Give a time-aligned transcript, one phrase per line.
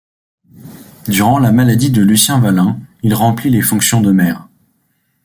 [1.07, 4.47] Durant la maladie de Lucien Valin, il remplit les fonctions de maire.